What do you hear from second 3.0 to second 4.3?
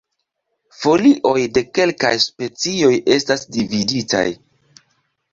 estas dividitaj.